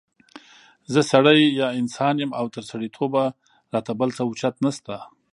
زه 0.93 1.01
سړی 1.11 1.39
یا 1.59 1.67
انسان 1.79 2.15
يم 2.23 2.31
او 2.39 2.45
تر 2.55 2.63
سړیتوبه 2.71 3.23
را 3.73 3.79
ته 3.85 3.91
بل 3.99 4.09
څه 4.17 4.21
اوچت 4.25 4.55
نشته 4.65 4.95